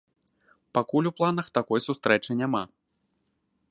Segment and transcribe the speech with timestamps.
[0.77, 2.63] Пакуль у планах такой сустрэчы няма.